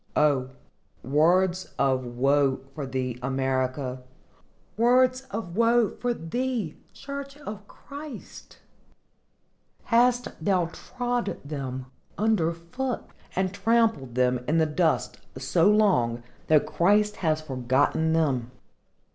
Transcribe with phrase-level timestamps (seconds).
[0.15, 0.49] O,
[1.03, 8.57] words of woe for thee, America!—words of woe for thee, church of Christ!
[9.83, 11.85] Hast thou trod them
[12.17, 13.03] under foot
[13.35, 18.49] and trampled them in the dust so long that Christ has forgotten them?